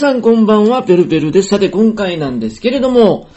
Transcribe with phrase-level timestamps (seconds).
[0.00, 1.50] 皆さんこんばんは、ペルペルです。
[1.50, 3.28] さて今回なんですけれども、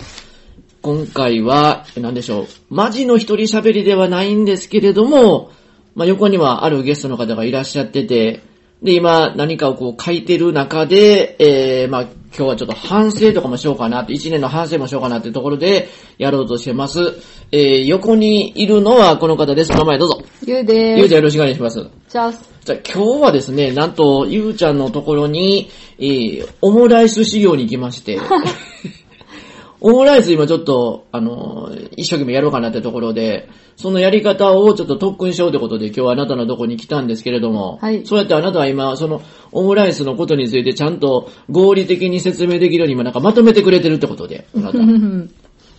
[0.81, 5.51] 今回は、何でしょう、マジの一人喋りではないんですけれども、
[5.93, 8.43] まあ、横にはあるゲストの方がいらっしゃってて、
[8.81, 17.17] で、今何かをこう書いてる中で、えー、まあ、今日はちょっと反省とかもしようかなって、一年の反省もしようかなっていうところでやろうとしてます。
[17.51, 19.71] えー、横にいるのはこの方です。
[19.73, 20.23] 名前どうぞ。
[20.47, 20.99] ゆうでーす。
[20.99, 21.85] ゆうちゃんよろしくお願いします。
[22.07, 28.19] じゃあ、じゃあ今日はですね、なんと、ゆうちゃんのところに、えー、オムライス修行に来まして、
[29.81, 39.21] オムライス今ちょっと、あのー一生懸命やろうかなってところで、そのやり方をちょっと特訓しようってことで今日はあなたのとこに来たんですけれども、はいそうやってあなたは今、その
[39.51, 44.79] オムライスのことについてちゃんと合理的に説明できるように今なんかまとめてくれてるってことで、あなた。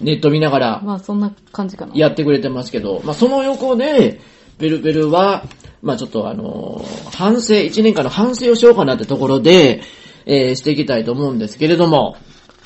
[0.01, 1.92] ネット見ながら、まあそんな感じかな。
[1.95, 4.20] やってくれてますけど、まあ、その横で、
[4.58, 5.45] ペルペルは、
[5.84, 6.82] まあ、ちょっとあの
[7.12, 9.82] 反省、一年間の反省をしようかなってところで、
[10.27, 12.16] えーしていきたいと思うんですけれども、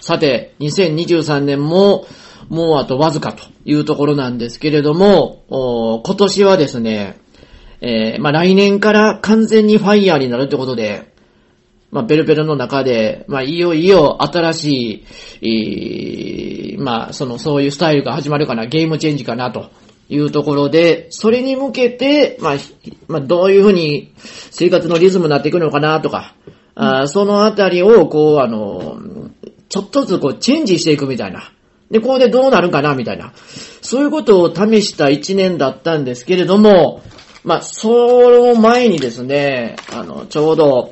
[0.00, 2.06] さて、2023年も、
[2.48, 7.19] もうあとわずかというところなんですけれども、お今年はですね、
[7.80, 11.12] えーまあ、来年から完全にファイヤーになるってことで、
[11.91, 15.05] まあ、ペルペルの中で、まあ、いよいよ新し
[15.42, 19.70] い、えーまあ、その、そういうスタイルが始まるかな、ゲームチェンジかな、と
[20.09, 24.14] いうところで、それに向けて、まあ、ひまあ、どういうふうに
[24.51, 26.34] 生活のリズムになっていくのかな、とか、
[26.75, 28.98] あーそのあたりを、こう、あの、
[29.69, 31.52] ちょっとずつこう、チェンジしていくみたいな。
[31.91, 33.33] で、ここでどうなるかな、みたいな。
[33.83, 37.02] そういうことを試した一年だったんですけれども、
[37.45, 40.90] まあ、その前にですね、あの、ちょうど、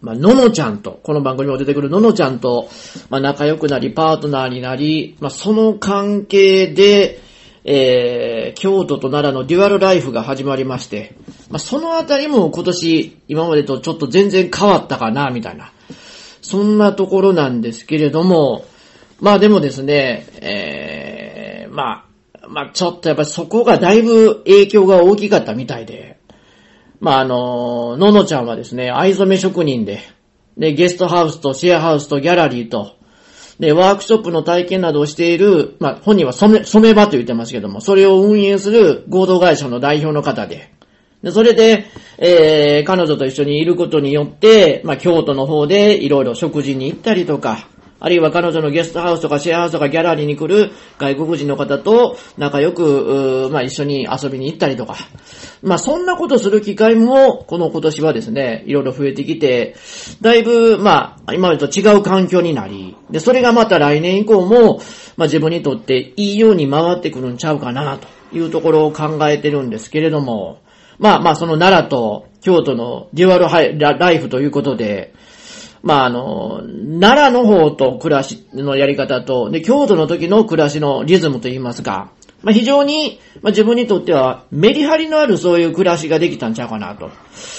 [0.00, 2.68] まあ、ののちゃんと、この番組にも出てくるののちゃんと、
[3.08, 7.23] まあ、仲良くなり、パートナーになり、まあ、その関係で、
[7.64, 11.16] えー、京都と奈良のデュアルライフが始まりまして、
[11.50, 15.72] まあ、そのあたりも今年、今までとちょっと全然変わったかな、みたいな。
[16.42, 18.66] そんなところなんですけれども、
[19.18, 22.04] まあでもですね、えー、ま
[22.42, 26.18] あ、まあちょっとやっぱりそこがだいぶ影響が大きかったみたいで、
[27.00, 30.00] まああの、ののちゃんはですね、藍染め職人で、
[30.58, 32.96] で、ゲストハウスとシェアハウスとギャラリーと、
[33.58, 40.72] で、ワークショップの体験などをしている、まあ本人は染め、染め場と言ってますけども、それを運営する合同会社の代表の方で、
[41.22, 41.86] で、それで、
[42.18, 47.66] えー、彼女と一緒にいることによって、まあ、京都の方でいろいろ食事に行ったりとか、
[48.00, 54.96] あるいは彼女のゲストハウスとかシェアハウスとかギャラリーに来る外国人の方と仲良く、まあ、一緒に遊びに行ったりとか。
[55.62, 59.76] まあ、そんなことする機会も、この今年はですね、いろいろ増えてきて、
[60.20, 64.80] だいぶ、まあ、今までと違う環境になり、で、それがまた来年以降も、
[65.16, 70.58] まあ、自分にとっていいように回ってくるんちゃうかな、というところを考えてるんですけれども、
[70.98, 75.14] まあまあ、その奈良と京都のデュアルハイライフということで、
[75.84, 76.62] まああの、
[76.98, 82.10] 奈良の方と暮らしのやり方と、で、京都の時の暮らしのリズムといいますか、
[82.42, 87.10] まあ非常に、まあ自分にとってはメリハリのあるそういう暮らしができたんちゃうかなと。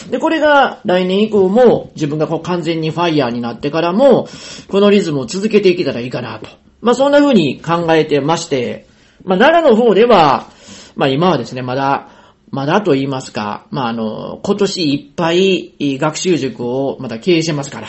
[0.10, 4.28] で、これが来年以降も自分がこう完全にファイヤーになってからも、
[4.70, 6.50] このリズムを続けていけたらいいかなと。
[6.82, 8.88] まあそんな風に考えてまして、
[9.24, 10.48] まあ奈良の方では、
[10.96, 12.10] まあ今はですね、まだ、
[12.50, 17.88] まだと言いますか、まあ、あの、今年いっぱい学習塾をまた経営してますから。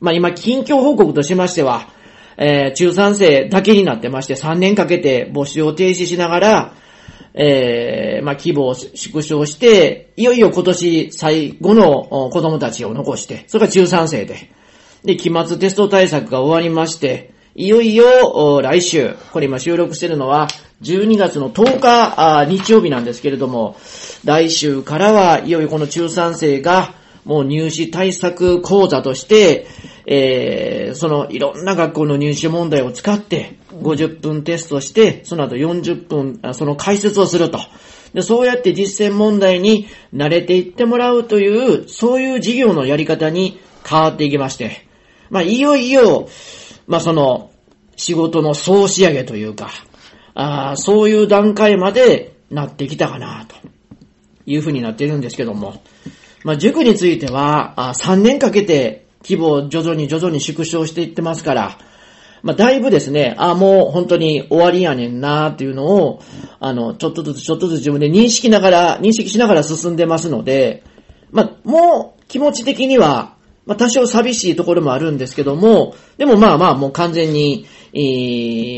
[0.00, 1.88] まあ、今、近況報告としましては、
[2.36, 6.74] えー中3生だけになってまして、3年かけて募集を停止しながら、
[7.34, 14.50] えーまあ、規模を縮小して、いよいよ今年最後の子供たちを残して、それが中3生で、
[15.04, 20.48] で、期末テスト対策が終わりまして、いよいよ来週、これ今収録してるのは
[20.82, 23.76] 12月の10日日曜日なんですけれども、
[24.24, 26.94] 来週からはいよいよこの中3生が
[27.24, 29.66] もう入試対策講座として、
[30.06, 37.60] えー、そのいろんな学校の入試問題を使って50分テストして、その後40分その解説をすると。
[38.14, 44.86] で、そうやって実践問題に慣れていってもらうという、そういう授業のやり方に変わっていきまして、
[45.30, 46.28] まあ、いよいよ、
[46.88, 47.50] まあ、その、
[47.96, 49.70] 仕事の総仕上げというか、
[50.34, 53.54] あーそういう段階までなってきたかな、と。
[54.46, 55.82] いうふうになっているんですけども、
[56.44, 61.78] まあ、塾については、あ3年かけて規模を徐々に徐々に縮小していってますから、
[62.42, 66.22] まあ、だいぶですね、あもう本当に終わりやねんなっていうのを、
[66.58, 70.82] あの、ちょっとずつちょっとずつ自分で認識ながら、認識しながら進んでますので、
[71.30, 73.34] まあ、もう気持ち的には、
[73.66, 77.98] まあ、多少寂しいところもあるんですけども、でもまあまあもう完全に、え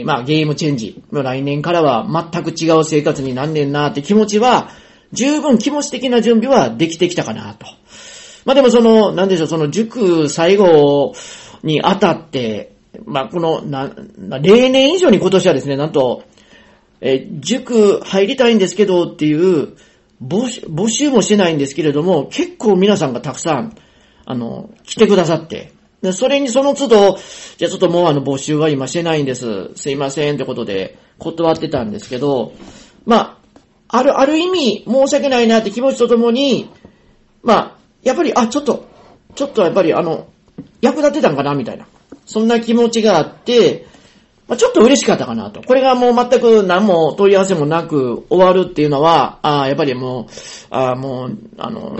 [0.02, 1.02] ーまあゲームチェンジ。
[1.10, 4.70] 来年からは全く違う生活になんねんなって気持ちは、
[5.12, 7.66] 十分気持ち的な準備はできてきたかなと。
[8.44, 11.14] まあでもその、なんでしょう、その塾最後
[11.62, 12.74] にあたって、
[13.04, 13.92] まあこの、な、
[14.40, 16.24] 例年以上に今年はですね、なんと、
[17.00, 19.76] え塾入りたいんですけどっていう
[20.24, 23.76] 募集、募集もしてないんですけれども、結構皆さんがたくさん、
[24.24, 27.18] あの、来てくださって、でそれにその都度、
[27.58, 29.70] じゃあちょっともうあの募集は今してないんです。
[29.74, 32.52] すいませんってことで断ってたんですけど、
[33.04, 33.38] ま
[33.88, 36.70] あ、ある、ある意味申し訳ないなって気持ちとともに、
[37.42, 38.86] まあ、やっぱり、あ、ちょっと、
[39.34, 40.26] ちょっとやっぱりあの、
[40.80, 41.86] 役立てたんかなみたいな。
[42.26, 43.86] そんな気持ちがあって、
[44.48, 45.62] まあ、ちょっと嬉しかったかなと。
[45.62, 50.26] これがもう全く何も問い合わせもなく終わるっていうのは、あやっぱりもう、
[50.70, 51.96] あもう、あの、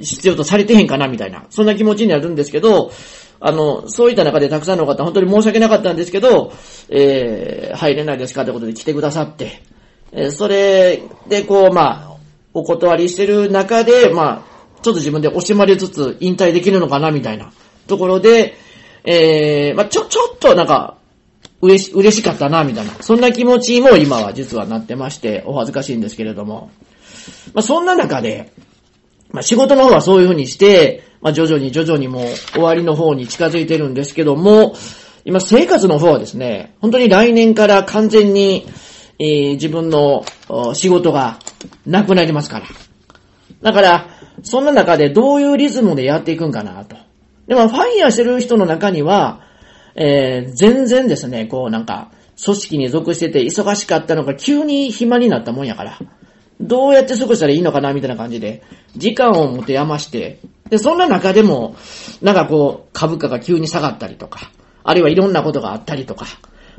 [0.00, 1.46] 必要とされてへんかなみたいな。
[1.50, 2.92] そんな気持ちになるんですけど、
[3.40, 6.52] あの、そういった中でたくさんの方、本当に申し訳なかったんですけど、
[6.88, 9.62] えー、入れないですかってことで来てくださって、
[10.12, 12.16] えー、それでこう、まあ、
[12.54, 14.55] お断りしてる中で、まあ、
[14.86, 17.50] ちょっと自分で惜しまれつつ引退できるのかなみたいな
[17.88, 18.54] ところで、
[19.02, 20.96] えー、まあ、ちょ、ちょっとなんか、
[21.60, 22.92] 嬉し、嬉しかったな、みたいな。
[23.00, 26.70] そんな気持ちも今は実はなってまして、お恥ずかしいんですけれども。
[27.52, 28.52] まあ、そんな中で、
[29.32, 34.76] まあ、仕事の方はそういうふうにして、まあ、徐々に徐々にもう終わりの方に近づいてるんですけども、
[35.24, 38.68] 今生活の方はですね、本当に来年から完全に、
[39.18, 40.24] えー、自分の
[40.74, 41.40] 仕事が
[41.86, 42.66] なくなりますから。
[43.62, 46.96] だから、そんな中でどういうリズムでやっていくんかなと。
[47.46, 49.40] でも、ファイヤーしてる人の中には、
[49.94, 52.10] えー、全然ですね、こうなんか、
[52.44, 55.98] 組織に属してて忙しかったのが急に暇になったもんやから、
[56.60, 58.62] どうやって過ごしたらいいのかなみたいな感じで、
[58.96, 61.76] 時間を持て余して、で、そんな中でも、
[62.20, 64.50] なんかこう、株価が急に下がったりとか、
[64.84, 66.26] あるいはいろんなことがあったりとか、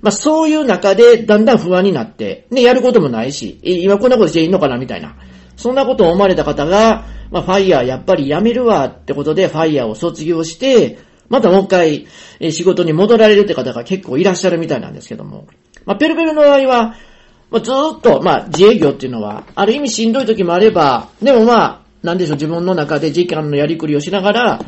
[0.02, 5.16] まあそういう中でだんだん不安になって、ね、やることもないし、今こんなことしていいのかなみたいな。
[5.58, 11.00] そんなことを思われた方が、まあファイヤーやっぱりやめるわってことでファイヤーを卒業して、
[11.30, 12.08] またもう一回、
[12.40, 15.48] え仕事に戻られるって方が結構いらっしゃるみたいなんですけども。
[15.86, 16.96] まあペルペルの場合は、
[17.50, 24.60] まあ、ずっと、まあ自営業っていうのは、ある意味しんどい時もあれば、でもまあ、なんでしょう、自分の中で時間のやりくりをしながら、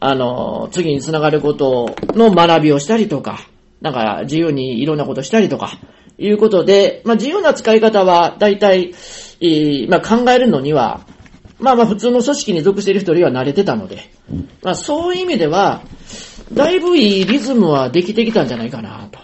[0.00, 3.40] あの、次につながることの学びをしたりとか、
[3.80, 5.78] なんか自由にいろんなことしたりとか、
[6.22, 8.94] いうことで、まあ自由な使い方は大体、
[9.40, 11.06] えー、まあ考えるのには、
[11.58, 14.10] まあまあ普通の組織に属している人よりは慣れてたので、
[14.62, 15.82] まあそういう意味では、
[16.52, 19.18] だいぶいいリズムはできてきたんじゃないかなと。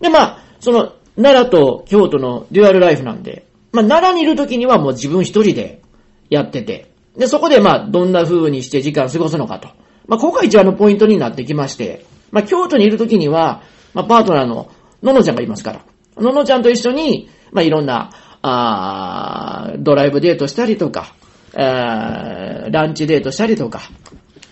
[0.00, 5.82] でまあ、その、奈良と京都のデュアルライフなんで、まあ奈良にいる時にはもう自分一人で
[6.30, 9.68] やってて、で、そこでまあどんな風にして時間過ごすのかと。
[10.06, 13.62] まあここが一番のポイントになってきまして、まあ京都にいる時には、
[13.94, 14.70] まあパートナーの
[15.02, 15.84] ののちゃんがいますから、
[16.16, 18.10] ののちゃんと一緒に、まあいろんな、
[18.42, 21.14] あドライブデートしたりとか、
[21.54, 23.82] ランチデートしたりとか、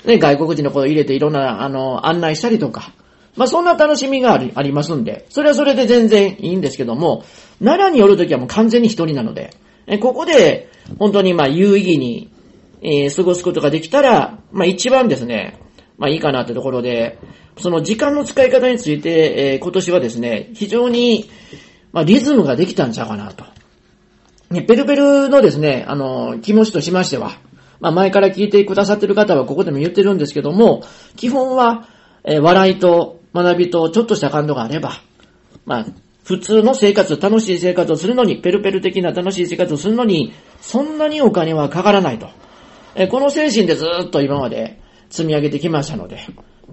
[0.05, 2.93] ね、外国人の子を入れていろんな、あの、案内したりとか、
[3.37, 7.25] まあ、そんな楽しみがありありますんで、それはそれで全然いいんですけども、
[7.63, 9.55] 奈良に寄るときはもう完全に一人なので、
[9.87, 12.31] えここで、本当にま、有意義に、
[12.83, 15.59] えー、過ごすことができたら、まあ、一番ですね、
[16.01, 17.19] まあ、いいかなってところで、
[17.59, 21.31] その時間の使い方について、えー、今年はですね、非常に、
[21.93, 23.45] まあ、リズムができたんちゃうかなと。
[24.49, 27.33] ね、ペルペルのですね、あの、気持ちとしましては、
[27.81, 30.85] まあ、前から聞いてくださってる方はここでも言ってるんですけども、
[31.17, 31.87] 基本は、
[32.25, 35.03] えー、笑いと学びとちょっとした感動があれば、
[35.67, 35.87] まあ、
[36.25, 42.31] 普通の生活、楽しい生活をするのに、ペルペル的な楽しい生活をするのに、そんなにお金はかからないと。
[42.95, 44.81] えー、この精神でずっと今まで
[45.11, 46.21] 積み上げてきましたので、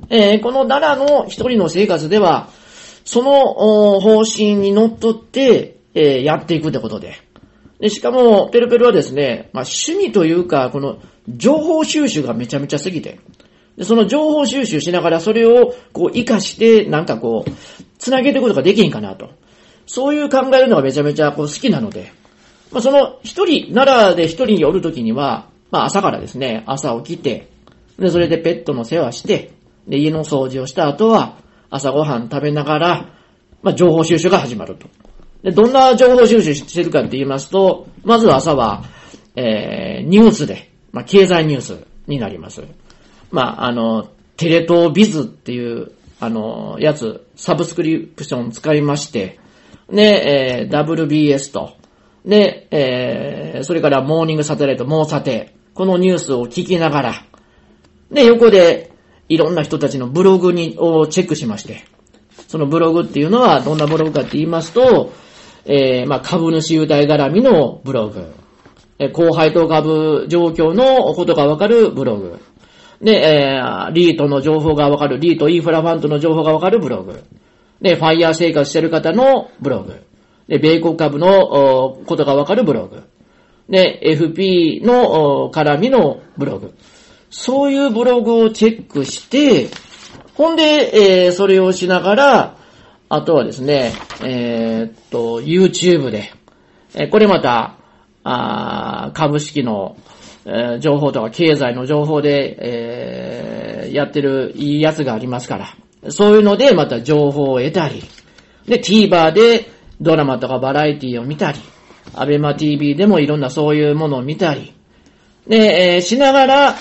[0.10, 2.50] えー、この奈良の一人の生活では、
[3.04, 7.16] その方針にのっとって、えー、やっていくってことで、
[7.80, 13.20] で、しかも、ペルペルはですね、まあ、趣味というか、この、情報収集がめちゃめちゃ過ぎて、
[13.78, 17.52] でその情報収集しながら、それを、こう、活かして、なんかこう、
[18.00, 19.30] つなげていくことができんかなと。
[19.86, 22.12] そういう考えるのがめちゃめちゃこう好きなので、
[22.72, 27.48] まあ、その、一人、奈良で一人におるときには、まあ、朝からですね、朝起きて、
[28.00, 29.52] で、それでペットの世話して、
[29.88, 31.38] で、家の掃除をした後は、
[31.70, 33.10] 朝ごはん食べながら、
[33.62, 34.88] まあ、情報収集が始まると。
[35.44, 38.84] で、どんな情報収集してるかって言いますと、まず朝は、
[39.36, 42.64] えー、ニュースで、まあ、経済ニュースになります。
[43.32, 49.40] まあ、あの、テレ東ビズっていう、あの、やつ、サブスクリプション使いまして、
[49.90, 51.74] で、えー、WBS と、
[52.26, 57.14] で、えー、それからモーニングサテライト、モーサテ、このニュースを聞きながら、
[58.12, 58.92] で、横で、
[59.30, 61.84] いろんな人たちのブログに、をチェックしまして、
[62.48, 65.12] そのブログっていうのはどんなブログかって言いますと、
[65.66, 68.34] えー、まあ、株主優待絡みのブログ。
[69.00, 72.40] えー、後輩と株状況のことがわかるブログ。
[73.02, 77.22] で、えー、リートの情報がわかる、リートインフラファンドの情報がわかるブログ。
[77.82, 80.02] で、ファイヤー生活してる方のブログ。
[80.48, 83.04] で、米国株のことがわかるブログ。
[83.70, 86.74] で、FP の絡みのブログ。
[87.30, 89.70] そういうブログをチェックして、
[90.36, 92.58] ほんで、えー、それをしながら、
[93.10, 93.94] あとはですね、
[94.24, 96.32] えー、っと、YouTube で、
[96.94, 97.76] えー、これまた、
[98.24, 99.96] あ株式の、
[100.46, 108.04] えー、情報とか経済の情報で、えー、やってるいいやつがありますから、そういうのでまた情報を得たり、
[108.68, 109.70] で、TVer で
[110.02, 111.60] ドラマとかバラエティを見たり、
[112.14, 114.74] アベマ TV でもいろんなそういうものを見たり、
[115.48, 116.76] で、えー、しながら、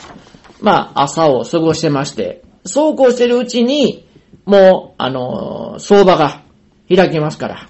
[0.61, 4.09] まあ、朝を過ごしてまして、そうこうしてるうちに、
[4.45, 6.43] もう、あの、相場が
[6.89, 7.69] 開きますから。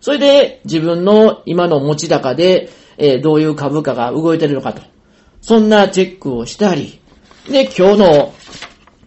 [0.00, 4.82] それで、自分の今の持ち高で、えー、どういう株価が動いてるのかと。
[5.40, 7.00] そんなチェックをしたり、
[7.50, 8.34] で、今日の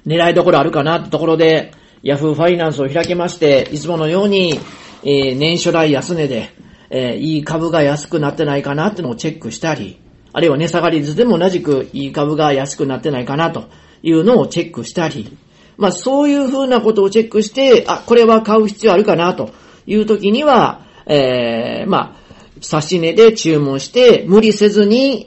[0.06, 1.72] 狙いどころあるかなってところで、
[2.04, 4.60] ヤフーファイナンスを開きまして、いつものように、
[5.04, 6.50] えー、年初来安値で、
[6.90, 10.01] えー、いい株が安くなってないかなってのをチェックしたり、
[10.34, 13.66] あるいは値下がり図でも同じくいい株が安くなってないかなと
[14.04, 15.38] いうのをチェックしたり、
[15.78, 19.52] まあそういうふうなことをチェックして、あ、これは買う必要あるかなと
[19.86, 22.22] いう時には、えー、まあ、
[22.62, 25.24] 差し値で注文して、無理せずに、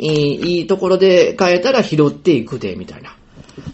[0.57, 3.17] いいところで買えたら拾っていくで、みたいな。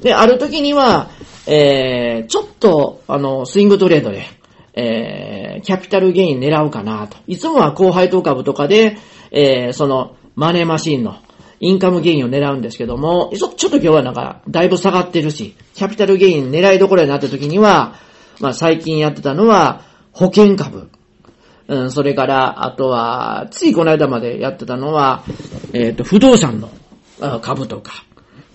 [0.00, 1.10] で、ある時には、
[1.46, 4.24] えー、ちょっと、あの、スイングトレードで、
[4.72, 7.18] えー、キャピタルゲイン狙うかなと。
[7.26, 8.96] いつもは高配当株とかで、
[9.30, 11.18] えー、その、マネーマシンの
[11.60, 17.96] インカムゲインを狙うんですけども、ちょっと今日はなんか、だいぶ下がってるし、キャピタルゲイン狙いどころになった時には、
[18.40, 19.82] まあ最近やってたのは、
[20.12, 20.88] 保険株。
[21.68, 25.24] うん、それから、あとは、ついこの間までやってたのは、
[25.74, 26.70] えっ、ー、と、不動産の
[27.42, 27.92] 株とか。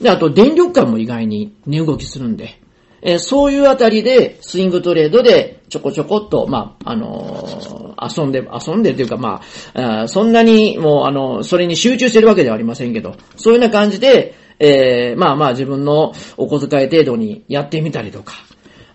[0.01, 2.59] で、あと、電力館も意外に値動きするんで、
[3.05, 9.41] えー、そういうあたりで、スイングトレードで、ちょこちょこっと、まあ、あのー、遊んで、遊んでというか、ま
[9.73, 18.33] あ、そんなに、もう、あの、それに集中してるわけではありませんけど、そういうような感じで、えー、まあまあ自分のお小遣い程度にやってみたりとか、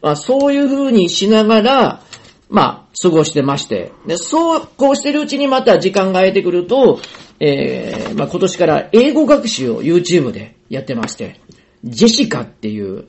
[0.02, 2.02] まあそういう風にしながら、
[2.48, 7.00] まあ、過ごしてまして、で、そうこうしてるうちにまた時間が空いてくると、
[7.38, 11.40] えー、まあ今年から英語学習を YouTube でやってまして、
[11.84, 13.06] ジェシカっていう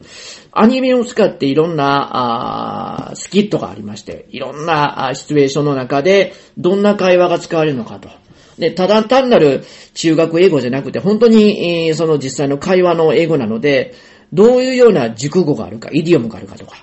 [0.52, 8.10] アニメを使っていろんなあスキットがありまして、いろんなあシチュエーションの中でどんな会話が使われるのかと。
[8.58, 9.64] で、ただ単なる
[9.94, 13.94] 中学英語じゃなくて、本当に、えー、その実際の会話の英語なので、
[14.32, 16.78] どういうような熟語があるか、イディオムがあるかとか、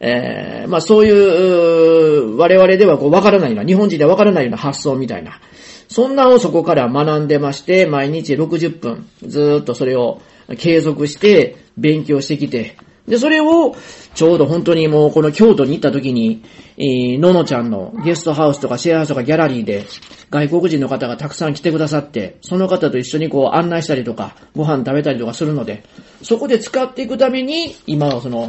[0.00, 5.40] えー、まあそういう、我々ではこうわからないような、日本人ではわからないような発想みたいな、
[5.88, 10.20] そんなをそこから学んでまして、毎日60分、ずっとそれを
[10.56, 12.76] 継続して勉強してきて、
[13.06, 13.74] で、それを、
[14.14, 16.44] ちょうど本当にもうこの京都に行った時に、
[16.76, 19.86] えー、ののちゃんのゲストハウスとかシェアハウスとかギャラリーで
[20.30, 25.82] 外国人の方がたくさん来てくださって、その方と一緒にこう案内したりとか、ご飯食べたりとかするので、
[26.22, 28.48] そこで使っていくために、今はその、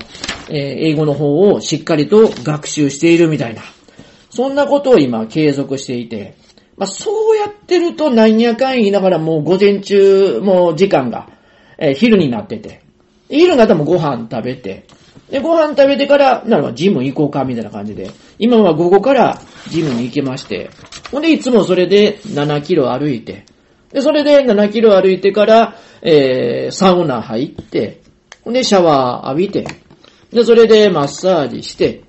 [0.49, 0.57] えー、
[0.91, 3.63] 英語の方をしっかりと学習しているみたいな、
[4.29, 6.35] そんなことを今継続していて、
[6.77, 11.30] まあ、そうやってると何やかん言いながらもう午前中、もう時間が、
[11.81, 12.81] え、昼になってて、
[13.29, 14.85] 昼になったらもうご飯食べて、
[15.31, 18.11] で、ご飯食べてから、なるほど、ジム行こうか、みたいな感じで。
[18.37, 20.69] 今は午後からジムに行けまして。
[21.11, 23.45] ほんで、いつもそれで7キロ歩いて。
[23.91, 28.01] で、それで7キロ歩いてから、えー、サウナ入って、
[28.43, 29.65] ほんで、シャワー浴びて。
[30.31, 32.03] で、それでマッサージして。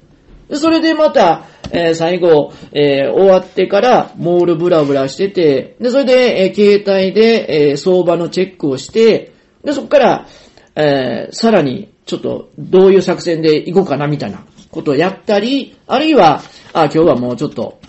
[0.49, 9.32] で、それでまた、えー、最後、えー、終わってから、モールブラブラしてて、で、それで、えー、携帯で、えー、相場のチェックをして、
[9.65, 10.27] で、そこから、
[10.75, 16.43] えー、さらに、ちょっと、どういう作戦で行こうかな、みたいなことをやったり、あるいは、
[16.73, 17.81] あ、今日はもうちょっと、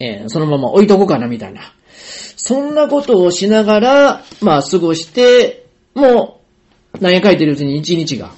[0.00, 1.72] えー、そのまま置いとこうかな、みたいな。
[2.36, 6.40] そんなことをしながら、まあ、過ごして、も
[6.94, 8.30] う、何書いてるうちに一日が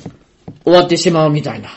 [0.64, 1.70] 終わってしまうみたいな、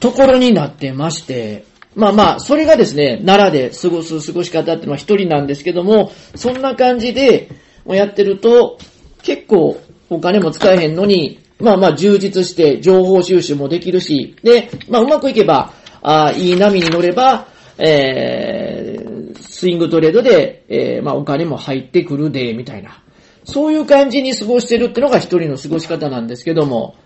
[0.00, 7.50] ところになってまして、まあまあ、それがですね、奈良で過ごす過ごし方っていうのは一人なんですけども、そんな感じで、
[7.86, 8.78] やってると、
[9.22, 17.46] 結構お金も使えへんのに、まあまあ充実して情報収集もできるし、で、まあうまくいけば、あいい波に乗れば、
[17.78, 23.02] えー、スイングトレードで、えー、まあお金も入ってくるで、みたいな。
[23.44, 26.96] そういう感じに過ごしてるってのが一人の過ごし方なんですけども、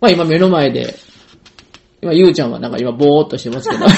[0.00, 0.94] まあ今目の前で、
[2.02, 3.84] 今ゆうちゃんはなんか今ぼーっとしてますけど。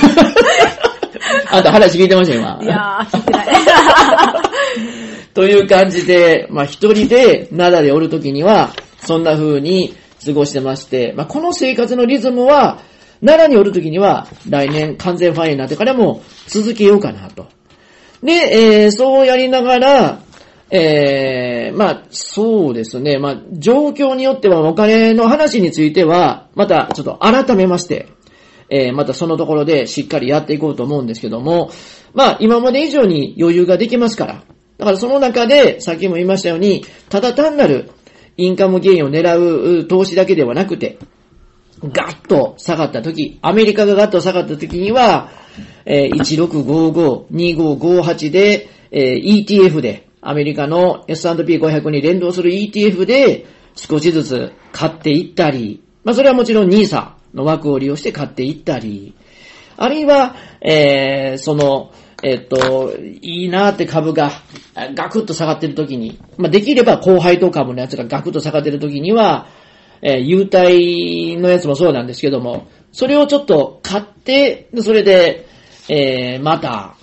[1.50, 2.58] あんた話聞いてました今。
[2.62, 4.41] いやー、聞いてない。
[5.34, 12.80] という感じで、まあ一人で灘でおるときには、そんな風に過ごしてまして、まあ、この生活のリズムは、
[13.20, 17.46] 奈良におるときには、来年完全ファイヤーになってからも続けようかなと。
[18.22, 20.20] で、えーそうやりながら、
[20.70, 23.18] えーまあ、そうですね。
[23.18, 28.08] まあ、状況によってはお金の話については、またちょっと改めまして、
[28.70, 31.70] えーまたそのところでしっかりやっていこうと思うんですけども、
[32.14, 34.42] まあ、今まで以上に余裕ができますから。
[34.78, 37.90] だからその中で、さっきも言いましたように、ただ単なる
[38.36, 40.98] インカムゲインを狙う投資だけではなくて、
[41.82, 45.30] ガッと下がった時、アメリカがガッと下がった時には、
[45.84, 59.14] えー1655、2558で、えー ETF で、アメリカの S&P500 に連動する ETF で少しずつ買っていったり、まあそれはもちろん NISA の枠を利用して買っていったり、
[59.76, 64.30] あるいは、えーその、えっと、いいなーって株が
[64.94, 69.48] ガクッと下がってる時に、まあできれば高配当株のやつがガクッと下がってる時には、
[70.02, 75.46] えー、優待のやつもそうなんですけども、それをちょっと買って、それで、
[75.88, 76.96] えー、また、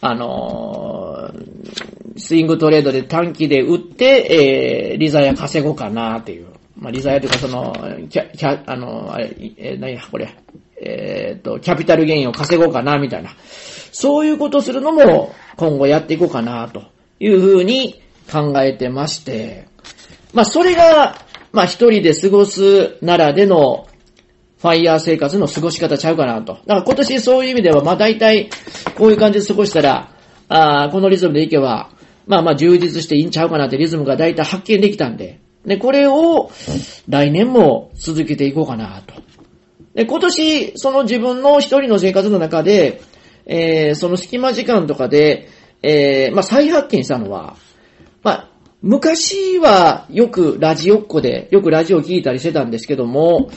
[0.00, 6.46] あのースイングトレードで短期で売って、えー、リザヤ稼ごうかなっていう。
[6.76, 7.72] まあ、リザヤというかその、
[8.08, 10.32] キャ、キャ、あのーあれ、えー、何や、これ、
[10.80, 13.30] えーっと、キャピタルゲインを稼ごうかな、みたいな。
[13.92, 16.82] そういうことするのも、今後やっていこうかな、と
[17.20, 19.66] いうふうに考えてまして、
[20.32, 21.16] まあ、それが、
[21.52, 23.86] まあ、一人で過ごすならでの、
[24.60, 26.54] ファイヤー生活の過ごし方ちゃうかなと。
[26.54, 28.48] だから今年そういう意味では、まあ、大体、
[28.96, 30.10] こういう感じで過ごしたら、
[30.48, 31.90] あーこのリズムでいけば、
[32.26, 36.50] まあまあ充実していいんちゃうかなってリズムが大体発見できたんで、で、これを
[37.08, 39.14] 来年も続けていこうかなと。
[39.94, 43.00] で、今年、その自分の一人の生活の中で、
[43.46, 45.48] えー、その隙間時間とかで、
[45.82, 47.56] えー、まあ再発見したのは、
[48.22, 48.48] まあ、
[48.82, 53.50] 昔はよくラジオっ子で、よくラジオ聞いたりしてたんですけども、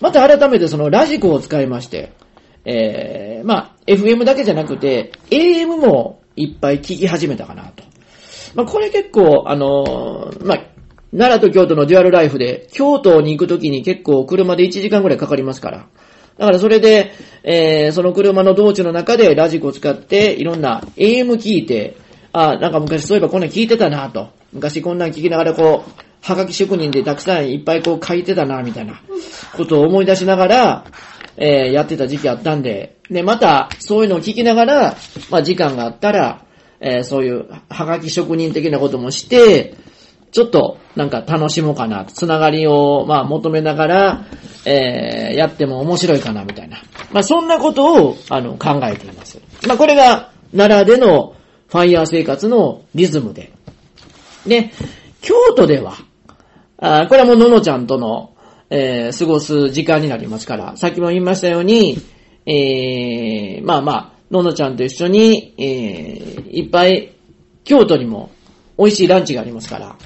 [0.00, 2.12] また改めてそのラジコを使いまして、
[2.64, 7.84] えー、まあ、FM だけじゃなくて、AM もいっぱい聞き始めたかなと。
[8.54, 10.71] まあ、これ結構、あのーまあ、
[11.12, 15.86] 奈良と京都のデュアルライフで、京都に行くときに結構車で1時間ぐらいかかりますから。
[16.38, 21.96] だからそれで、えー、その車の道中の中でラジコを使って、いろんな AM 聞いて、
[22.32, 24.30] あ、なんか昔そういえばこんなん聞いてたなと。
[24.52, 25.90] 昔こんなん聞きながらこう、
[26.22, 29.00] はがき職人でたくさんいっぱいこう書いてたな、みたいな
[29.54, 30.84] ことを思い出しながら、
[31.36, 34.96] えーやってた時期あったんで、で、また、そういうのを聞きながら、
[35.30, 36.44] まあ、時間があったら、
[36.80, 39.74] えーそういう、はがき職人的なこともして、
[40.32, 44.24] ちょっと、なんか楽しもうかな、つながりを、まあ、求めながら、
[44.64, 46.78] えーやっても面白いかな、みたいな。
[47.12, 49.40] まあ、そんなことを、あの、考えています。
[49.66, 51.34] まあ、これが、奈良での
[51.68, 53.52] ファイヤー生活のリズムで。
[54.46, 54.70] で、
[55.20, 55.94] 京都では、
[56.78, 58.34] あこれはもうののちゃんとの、
[58.70, 61.98] えー過ごす時間になりますから、さっきも言いましたように、
[62.46, 67.12] えーまあまあ、ののちゃんと一緒に、えーいっぱい、
[67.64, 68.30] 京都にも
[68.78, 69.96] 美味しいランチがありますから、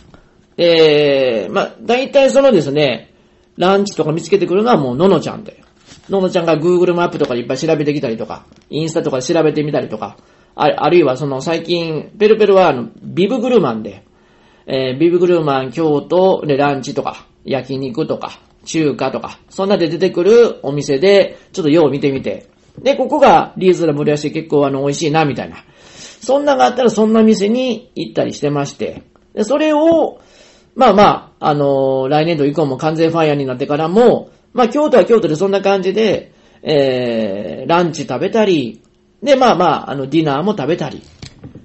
[0.59, 3.13] えーまあ、大体そのですね、
[3.57, 5.63] ランチとか見つけてくるのはもうののちゃんで。
[6.09, 10.17] ののちゃんが Google マップとかでいっぱい調べてきたりとか、インスタとかで調べてみたりとか、
[10.55, 14.05] ああるいはその最近、ペルペルはあの、ビブグルマンで、
[14.67, 22.49] えービブグルマン京都でランチとか、焼肉とか、中華とか、そんなで出てくるお店で、ちょっとよう見てみて。
[22.79, 25.57] で、ここがリーズナブルやし結構あの、美味しいな、みたいな。
[26.21, 29.03] そんながあったらそんな店に行ったりしてまして。
[29.35, 30.21] で、それを、
[30.77, 38.83] まあまあ、あのー来年度以降も完全ファイヤーになってからも、まあ京都は京都でそんな感じで、えー、ランチ食べたり、
[39.23, 41.03] で、まあまあ、あの、ディナーも食べたり、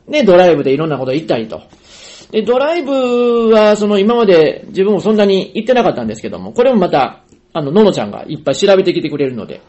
[0.08, 1.62] で、ドライブでいろんなこと行ったりと。
[2.32, 9.62] で、ドライブは、その今まで自分もそんなに行ってなかったんですけども、これもまた、あの、ののちゃんがいっぱい調べてきてくれるので。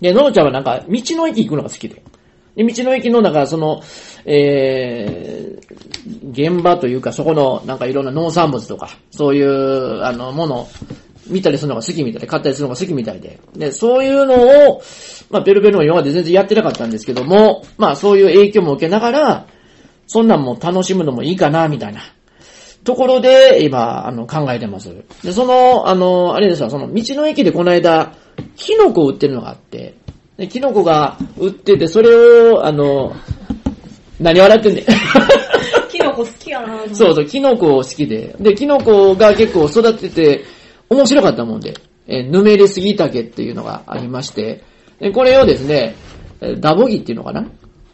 [0.00, 2.02] で、ののちゃんはなんか、道の駅行くのが好きで。
[2.58, 3.80] で、道の駅の、なんか、その、
[4.24, 10.68] えー、現場というか、そこの、なんかいろんな農産物とか、そういう、あの、もの
[11.28, 13.38] 見たりするのが好きみたいで、買ったりするのが好きみたいで。
[13.54, 14.82] で、そういうのを、
[15.30, 19.46] まあ、ベルベルも今まで全然やってなかったんですけども、まあ、そういう影響も受けながら、
[20.08, 22.00] そんなんも楽しむのもいいかな、みたいな。
[22.82, 24.92] ところで、今、あの、考えてます。
[25.22, 28.14] で、その、あの、あれですわ、その、道の駅でこの間、
[28.56, 29.94] キノコを売ってるのがあって、
[30.38, 33.12] で、キノコが売ってて、それを、あの、
[34.20, 34.84] 何笑ってんねん。
[35.90, 38.36] キノコ好きやなそうそう、キノコ好きで。
[38.40, 40.44] で、キノコが結構育ってて、
[40.88, 41.74] 面白かったもんで、
[42.06, 44.62] えーぬめりすぎたけっていうのがありまして、
[45.00, 45.94] でこれをですね、
[46.40, 47.44] えーダボギっていうのかな？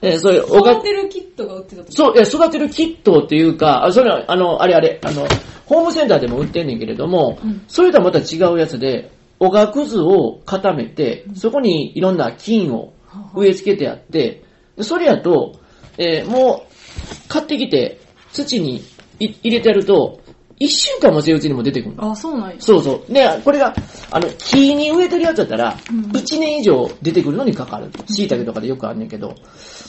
[0.02, 5.26] えーそういう、おが育てるキットが売ってたとそう、いや、育てるキットっていうか、あそれは、あの、あれあれ、あの、
[5.64, 7.62] ホームセンターでも売ってんねんけれども、うん。
[7.68, 12.94] それとはまた違うやつで、おがくずを固めて、そこにいろんな菌を
[13.34, 14.44] 植え付けてあって、
[14.76, 15.60] でそれやと、
[15.98, 18.00] えーもう、買ってきて、
[18.32, 18.82] 土に
[19.18, 20.20] い入れてやると、
[20.58, 22.12] 一週間もせうちにも出てくるの。
[22.12, 22.56] あ、そうなんや。
[22.58, 23.12] そうそう。
[23.12, 23.74] で、これが、
[24.10, 27.90] あの、木に植えてるやつだったらうん、一年以上出てくるのにかかる。
[28.06, 29.34] 椎茸とかでよくあんねんけど。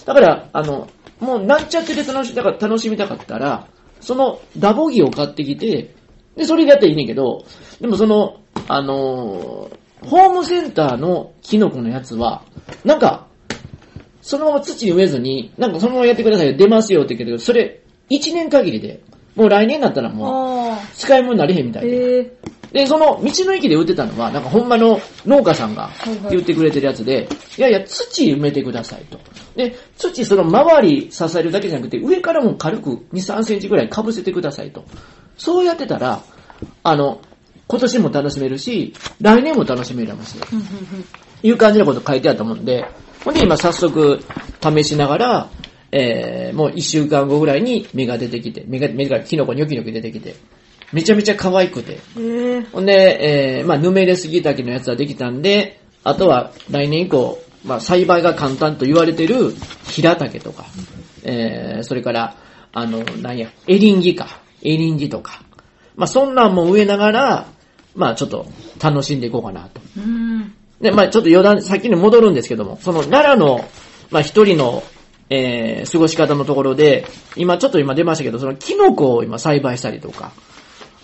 [0.05, 0.87] だから、あの、
[1.19, 3.67] もうなんちゃってで楽しだから楽しみたかったら、
[4.01, 5.95] そのダボギを買ってきて、
[6.35, 7.45] で、それでやったらいいねんけど、
[7.79, 12.43] でもその、あのーホームセンターのキノコのやつは、
[12.83, 13.27] なんか、
[14.21, 19.01] そのまま土に植えずに、なんかそのままやってください、出ますよって言うけど、それ、一年限りで、
[19.35, 21.83] もう来年になったらもう、あ使い物になれへんみたあ。
[21.83, 22.17] いで。
[22.17, 29.17] ええで、その道の駅で売ってたのは、なんかほんまの農家さんがいはい言ってくれてるやつで、いやいや、土埋めてくださいと。
[29.55, 34.83] で、土その周り支えるだけじゃなくて、上からも軽く2、3センチぐらい被せてくださいと。
[35.37, 36.21] そうやってたら、
[36.83, 37.21] あの、
[37.67, 40.45] 今年も楽しめるし、来年も楽しめますよ。
[40.51, 40.65] うんうん
[41.43, 42.85] いう感じのこと書いてあったもんで、
[43.23, 44.19] ほんで今早速
[44.61, 45.49] 試しながら、
[45.91, 50.35] えー、もう一週間後ぐらいに芽が出てきて、芽が、芽がキノコニョキニョキ出てきて、
[50.91, 52.23] めちゃめちゃ可愛くて、うん。
[52.23, 59.53] ええほんで、えー、まあ、ヌメレスギタケのやつはできたんで、あとは来年以降、まあ、栽培が簡単と言われてる
[59.87, 60.65] 平竹とか、
[61.23, 62.37] えー、それから、
[62.73, 65.41] あの、なんや、エリンギか、エリンギとか、
[65.95, 67.45] まあ、そんなんも植えながら、
[67.95, 68.45] まあ、ちょっと
[68.81, 69.81] 楽しんでいこうかなと。
[69.97, 70.53] うん。
[70.81, 73.65] で、まあちょっと余談、先に戻るんですけども、その奈良の、
[74.11, 74.83] まあ一人の、
[75.29, 80.31] えー、過ごし方のところで、今ちょっと今出ましたけど、そのキノコを今栽培したりとか、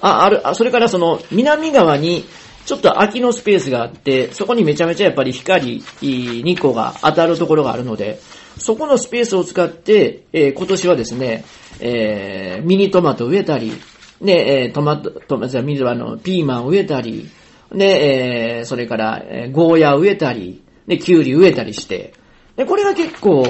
[0.02, 2.26] あ、ある、あ、それからその南側に、
[2.66, 8.20] ちょっと空きのスペースがあって、そこにめちゃめちゃやっぱり光、日光が当たるところがあるので、
[8.58, 11.44] そこのスペースを使って、えー今年はですね、
[11.80, 13.74] えーミニトマト植えたり、
[14.22, 17.30] で、えートマト、トマト、水はあの、ピーマン植えたり、
[17.72, 22.14] で、えーそれから、えーゴーヤ植えたり、で、キュウリ植えたりして、
[22.56, 23.46] で、これが結構、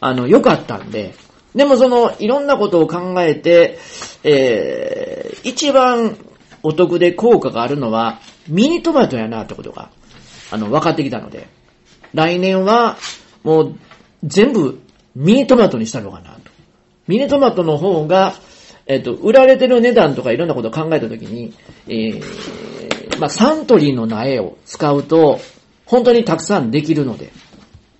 [0.00, 1.14] あの、良かったんで、
[1.54, 3.78] でもその、いろんなことを考えて、
[4.24, 6.16] えー一番
[6.64, 9.90] お得で効果があるのは、ミニトマトやなってことが、
[10.50, 11.46] あの、分かってきたので、
[12.14, 12.96] 来年は、
[13.44, 13.78] もう、
[14.24, 14.80] 全部、
[15.14, 16.50] ミニトマトにしたのかなと。
[17.06, 18.34] ミニトマトの方が、
[18.86, 21.54] えっ、と、売られてる値段とかいろんなことを考えたときに、
[21.88, 25.40] えー、まあ、サントリーの苗を使うと、
[25.84, 27.32] 本当にたくさんできるので。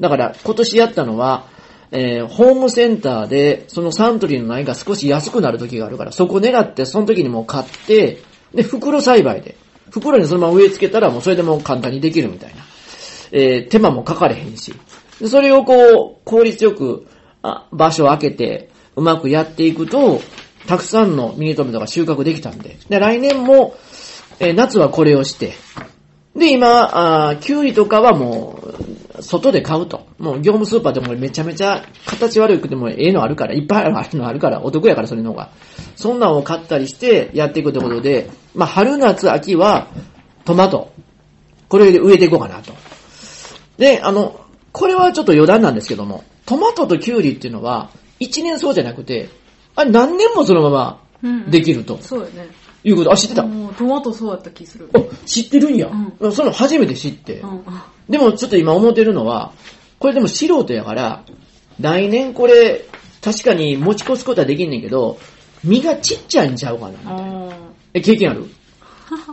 [0.00, 1.46] だから、今年やったのは、
[1.92, 8.18] えー、ホームセンターで、そのサントリーの苗が少し安くなる時があるから、そこ狙って、その時にもう買って、
[8.55, 9.57] で、袋栽培で、
[9.90, 12.62] 袋にそのまま植え付けたらもうそれでも簡単にできるみたいな。
[13.33, 14.72] えー手間もかかれへんし。
[15.24, 17.07] それをこう、効率よく、
[17.42, 20.20] あ場所を空けて、うまくやっていくと、
[20.66, 22.76] たくさんのミニトマトが収穫できたんで。
[22.88, 23.76] で、来年も、
[24.38, 25.52] えー夏はこれをして、
[26.35, 28.61] で、今、あキュウリとかはも
[29.18, 30.07] う、外で買うと。
[30.18, 35.50] もう業務スーパーでもめちゃめちゃ形悪くてもええのあるから、いっぱいあるのあるから、お得やからそれの方が。
[35.94, 39.88] そんなんを買ったりしてやっていくってことで、まあ春夏秋は
[40.44, 40.92] トマト。
[41.68, 42.74] これで植えていこうかなと。
[43.79, 44.40] で、あの、
[44.77, 47.89] これはちょっと余談なんですけども、トマトとキュウリっていうのは、
[48.21, 49.31] 一年そうじゃなくて、
[49.75, 51.51] あれ何年もそのままうん。
[51.51, 52.47] できるとそうよね。
[52.85, 53.11] いうこと。
[53.11, 53.49] あ、知ってた、ト
[53.87, 54.91] マトそうやった気する。
[54.93, 55.91] あ知ってるんや。
[56.21, 57.37] うその初めて知って。
[57.41, 57.65] うん。
[58.11, 59.53] でもちょっと今思ってるのは、
[59.99, 61.23] これでも素人やから、
[61.81, 62.85] 来年これ、
[63.23, 65.19] 確かに持ち越すことはできんねんけど、
[65.65, 66.99] 実がちっちゃいんちゃうかな。
[67.07, 67.49] あ
[67.95, 68.45] え、経験ある？
[68.45, 68.56] あ。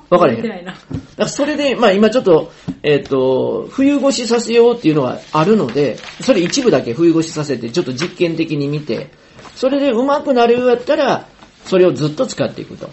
[0.09, 0.73] わかれへん見てないな。
[0.73, 0.83] だか
[1.17, 2.51] らそれで、まあ今ちょっと、
[2.83, 9.09] えっ、と、冬越しさせようっていうのはあるので、それ一部だけ冬越しさせて、ちょっと実験的に見て、
[9.55, 11.27] それで上手くなるようやったら、
[11.65, 12.89] それをずっと使っていくと。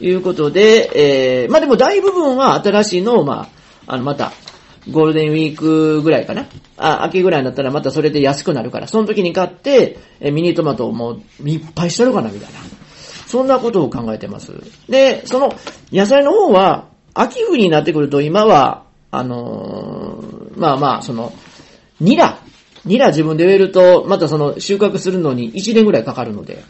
[0.00, 0.90] いうことで、
[1.42, 3.48] えー、まあでも大部分は新しいのを、ま
[3.86, 4.32] あ、あの、また、
[4.90, 6.46] ゴールデンウィークぐらいかな。
[6.76, 12.58] あ、秋ぐらいになったらまたそれで安くなるから、その時に買って、えミニトマトをもういっぱいしとるかな、みたいな。
[13.34, 14.52] そんなことを考えてます。
[14.88, 15.52] で、その
[15.90, 21.32] 野菜の方は、秋冬になってくると今は、あのーまあまあ、その、
[21.98, 22.38] ニラ。
[22.84, 26.62] ニラ自分で植えると、またその収穫するのに1年ぐらいかかるので、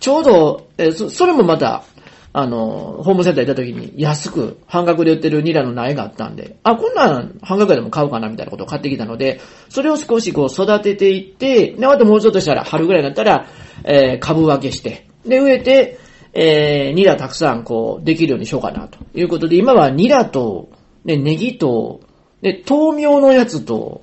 [0.00, 1.84] ちょうど、えそそれもまた、
[2.32, 13.46] あのホームセンター行った時に安く半額で売ってるニラの苗があったんで、あ、こんなん半額でも買うかなみたいなことを買ってきたので、それを少しこう育てていって、で、あともうちょっとしたら春ぐらいになったら、
[13.84, 15.98] えー株分けして、で、植えて、
[16.32, 20.70] えー、ニラたくさんこう、できるようにしようかなということで、今はニラと、
[21.04, 22.00] ね、ネギと、
[22.42, 24.02] で、豆苗のやつと、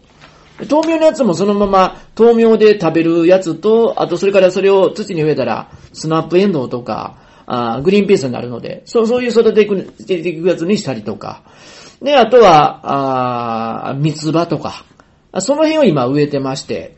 [0.70, 11.44] 豆苗のやつもそのまま豆苗で食べるやつと、あとそれからそれを土に植えたら、スナップエンドウとか、あグリーンピースになるので、そう、そういう育てていく、育てていくやつにしたりとか。
[12.02, 14.86] で、あとは、あ三つ葉とか。
[15.40, 16.96] その辺を今植えてまして。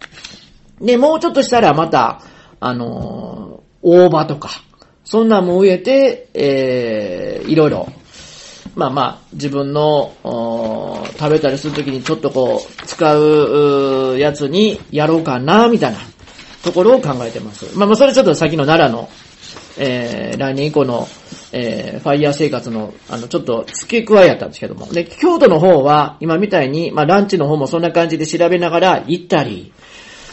[0.82, 2.22] で、もうちょっとしたらまた、
[2.60, 3.49] あのー
[3.82, 4.50] 大葉とか、
[5.06, 7.88] そんなんも植えて、えー、いろいろ、
[8.76, 10.13] まあまあ、自分の、
[11.18, 16.00] 食べたりするときにちょっとこう、使ううやつにやろうかな、みたいな
[16.63, 17.78] ところを考えてます。
[17.78, 19.10] まあまあ、それちょっと先の奈良の、
[19.78, 21.08] えー、来年以降の、
[21.52, 24.86] えー、ファイヤー生活の、あの、ちょっと付け加えやったんですけども。
[24.88, 29.72] で、京都の方は、今みたいに、まあ、ランチの方もそんな感じで調べながら行ったり、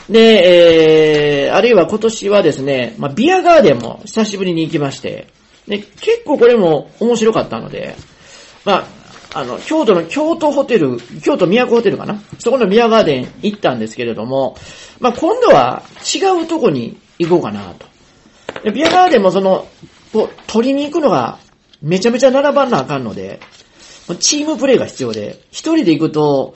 [0.08, 5.28] で、えー、あるいは今年はですね、まあ、ビアガーデンも久しぶりに行きまして、
[5.66, 7.96] で、結構これも面白かったので、
[8.64, 8.86] ま
[9.32, 12.22] あ、あの、京都の京都ホテル、京都都ホテルかな？
[12.38, 14.56] そこのビアガーデン行ったんですけれども、
[15.00, 15.82] まあ、今度は
[16.14, 17.86] 違うとこに行こうかなと。
[18.62, 19.66] でビアガーデンもその、
[20.12, 21.38] こう、取りに行くのが
[21.82, 23.40] めちゃめちゃ並ばんなあかんので、
[24.20, 26.54] チームプレイが必要で、一人で行くと、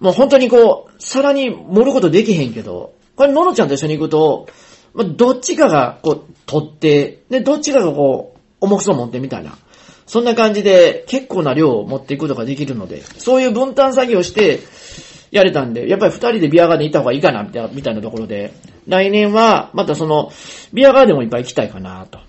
[0.00, 4.48] もう本当にこう、皿に盛ることできへんけど、これ、ののちゃんと一緒に行くと、
[4.94, 9.56] まあ、どっちかがこう、取って、で、どっちかがこう、重くそう持ってみたいな。
[10.06, 14.60] そんな感じで結構な量を持っていくことができるので、そういう分担作業して、
[15.30, 18.52] やれたんで、やっぱり二人でビアガーデン行った方がいいかな、みたいなみたいなところで、
[18.86, 20.30] 来年は、またその、
[20.72, 22.20] ビアガーデンもいっぱい行きたいかな、と。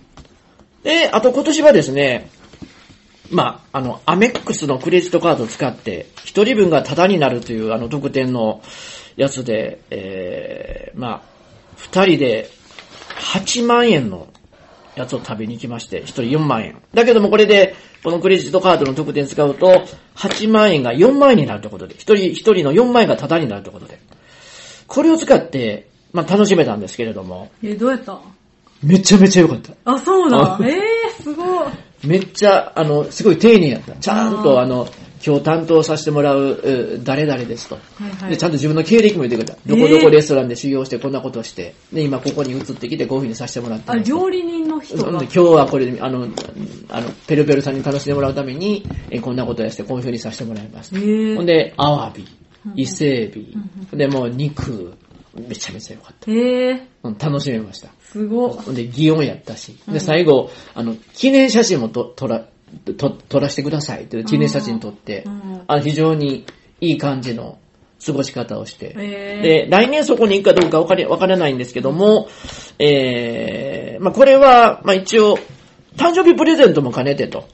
[0.83, 2.29] で、あと今年はですね、
[3.31, 8.61] まあ、あの、アメックスのクレジットカードを使って、一人分がタダになるという、あの、特典の
[9.15, 11.21] やつで、えー、まあ、
[11.77, 12.49] 二人で
[13.19, 14.27] 8万円の
[14.95, 16.81] やつを食べに行きまして、一人4万円。
[16.93, 19.83] だけどもこれで、このクレジットカードの特典使うと、
[20.15, 23.99] 8万円が4万円になるということで、一人、一人の4万円がタダになるということで。
[24.87, 28.19] これを使って、まあ、楽しめたんですけれども、え、どうやった？
[28.83, 29.73] めちゃめちゃ良かった。
[29.85, 30.59] あ、そうだあ。
[30.63, 31.67] えー、すごい。
[32.05, 33.93] めっちゃ、あの、すごい丁寧やった。
[33.95, 34.87] ちゃんと、あの、
[35.25, 37.75] 今日担当させてもらう、う誰々ですと。
[37.75, 38.29] はいはい。
[38.31, 39.57] で、ちゃんと自分の経歴も言ってくれた。
[39.65, 44.95] どこどこレストランで修行してこんなことをして、で、今ここに移ってきてこういう風にさせてもらってあ、料理人の人。
[44.95, 46.27] 今日はこれで、あの、
[46.89, 50.91] あの、ペルペルさんに楽しんでもらうために、えこんなことやしてこういう風にさせてもらいます。
[50.93, 52.27] えーほんで、アワビ
[52.67, 53.57] うん、伊勢エビ、
[53.93, 54.93] で、もう肉、
[55.35, 56.31] めちゃめちゃ良かった。
[56.31, 57.89] えー、うん楽しめました。
[58.01, 59.77] すごで、擬音やったし。
[59.87, 62.45] で、うん最後、あの、記念写真もと、撮ら、
[62.97, 66.45] と、撮らせてくださいって記念写真撮ってう、んあ非常に
[66.81, 67.57] いい感じの
[68.05, 72.27] 過ごし方をして、えー、で、来年そこに行くかどうかわかり、わからないんですけども、
[72.79, 75.37] えー、まあ、これは、まあ、一応、
[75.95, 77.47] 誕生日プレゼントも兼ねてと。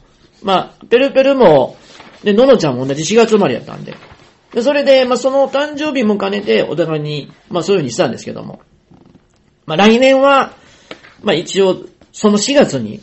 [0.43, 1.77] まあ、ペルペルも、
[2.23, 3.95] で、ののちゃんも同じ4月生まれやったんで。
[4.53, 8.61] で、それで、まあ、その誕生日も兼ねて、お互いに、まあ、そういう風にしたんですけども。
[9.65, 10.53] まあ、来年は、
[11.23, 13.01] まあ、一応、その4月に、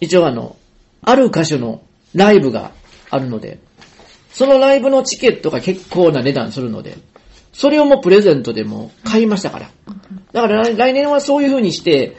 [0.00, 0.56] 一応あの、
[1.02, 1.82] ある歌手の
[2.14, 2.72] ライブが
[3.10, 3.58] あるので、
[4.30, 6.98] そのライブのチケットが結構な値段するので、
[7.52, 9.70] それをもうプレゼントでも買いましたから。
[10.32, 12.16] だから来来年はそういう風にして、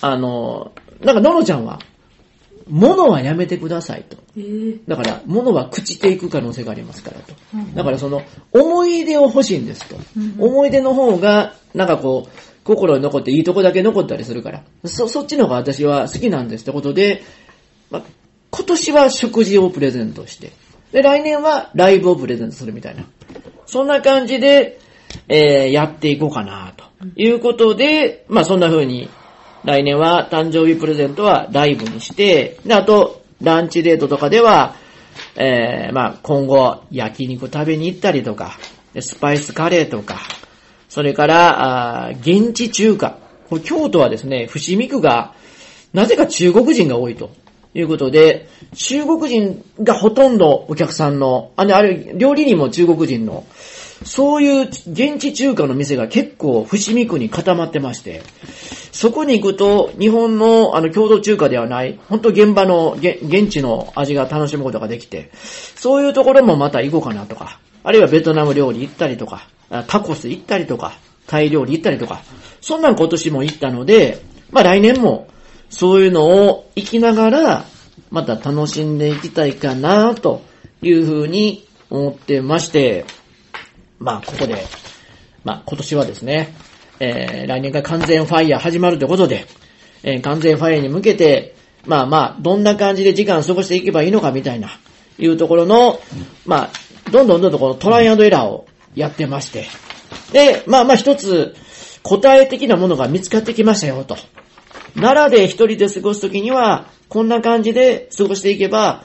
[0.00, 1.78] あの、なんかののちゃんは、
[2.72, 4.16] 物はやめてくださいと。
[4.34, 7.34] えー、だから、物は朽ちていく可能性がありますからと。
[7.54, 9.96] うんだからその、思い出を欲しいんですと。
[10.16, 12.30] うん思い出の方が、なんかこう、
[12.64, 14.62] 心に残っていいとこだけ残ったりするから。
[14.86, 17.22] そ、そっちの方が私は好きなんですってことで、
[17.90, 18.02] まあ、
[18.50, 20.52] 今年は食事をプレゼントして、
[20.92, 23.04] で、来年はライブをプレゼントするみたいな。
[23.66, 24.78] そんな感じで、
[25.28, 26.84] えー、やっていこうかな、と
[27.16, 29.10] いうことで、まあそんな風に、
[29.64, 34.76] 来年は誕生日プレゼントはライブにして、で、あと、ランチデートとかでは、
[35.36, 38.58] えー、まあ今後、焼肉食べに行ったりとか、
[38.98, 40.20] スパイスカレーとか、
[40.88, 43.18] それから、あ現地中華。
[43.48, 45.34] これ京都はですね、伏見区が、
[45.92, 47.30] なぜか中国人が多いと
[47.74, 53.44] いうことで、中国人がほとんどお客さんの、あれ、あれ、料理人も中国人の、
[54.04, 58.22] そういう現地中華の店が結構伏見区に固まってまして、
[58.92, 69.48] そこに行くと日本のあの共同中華ではない、本当現場の現地の味が楽しむことができて、そういうところもまた行こうかなとか、あるいはベトナム料理行ったりとか、
[69.86, 72.22] タコス行ったりとか、タイ料理行ったりとか、
[72.60, 75.28] そんなん今年も行ったので、まあ来年も
[75.70, 77.64] そういうのを行きながら、
[78.10, 80.42] また楽しんでいきたいかなと
[80.82, 83.06] いうふうに思ってまして、
[84.02, 84.56] まあここで、
[85.44, 86.54] まあ今年はですね、
[87.00, 89.46] えー、来年から完全ファイヤー始まるということで、
[90.02, 91.54] えー、完全ファイヤーに向けて、
[91.86, 94.70] まあまあ、どんな感じで時間過ごしていけばいいのかみたいな、
[95.18, 96.00] いうところの、
[96.46, 96.70] まあ、
[97.10, 99.66] どんどんどんどんこのトライアンドエラーをやってまして。
[100.32, 101.54] で、まあまあ一つ、
[102.02, 104.16] 答え的なものが見つかってきましたよ、と。
[104.94, 109.04] 奈良で一人で過ごすときには、こんな感じで過ごしていけば、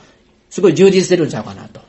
[0.49, 1.81] すごい充実してるんちゃうかなと。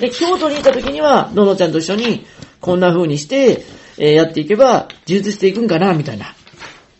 [0.00, 2.24] で、京都にいたときには、ののちゃんと一緒に、
[2.62, 3.64] こんな風にして、
[3.98, 6.34] えーやっていけば、充実していくんかな、みたいな、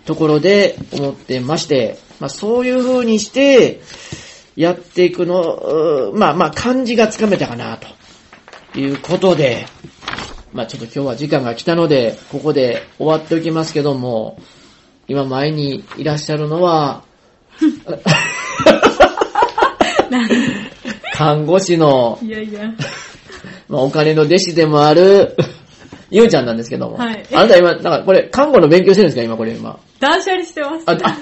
[0.04, 3.80] ところで思ってまして、まあそういう風にして、
[4.56, 7.86] やっていくの、まあまあ感じがつかめたかな、と
[8.78, 9.66] いうことで、
[10.52, 14.38] まあちょっと今日は時間が来たので、ここで終わっておきますけども、
[15.06, 17.04] 今前にいらっしゃるのは、
[21.14, 22.62] 看護師の、いやいや。
[23.72, 25.34] まあ、お金の弟子でもある、
[26.10, 26.98] ゆうちゃんなんですけども。
[26.98, 29.22] はいあなた今、なんかこれ、看護の勉強してるんですか？
[29.22, 29.78] 今これ今。
[29.98, 30.82] 断捨離してます。
[30.86, 31.18] あ、あ、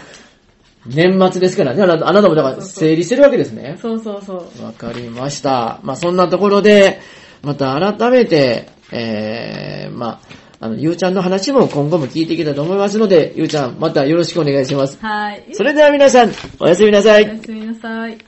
[0.84, 1.82] 年末ですからね。
[1.82, 3.78] あなたあなたもだから整理してるわけですね。
[3.80, 4.64] そうそうそう。
[4.64, 5.78] わかりました。
[5.84, 6.98] まあ、そんなところで、
[7.42, 10.18] また改めて、えー、ま
[10.60, 14.98] あ、あの、ゆうちゃんの話も今後も聞いていきたいと思いますので、ゆうちゃん、またよろしくお願いします。
[15.00, 15.44] はい。
[15.52, 17.28] それでは皆さん、おやすみなさいお。
[17.28, 18.18] やすみなさい。